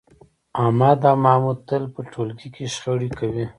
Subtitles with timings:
[0.63, 3.45] احمد او محمود تل په ټولگي کې شخړې کوي